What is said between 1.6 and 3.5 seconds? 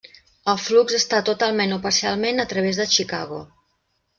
o parcialment a través de Chicago.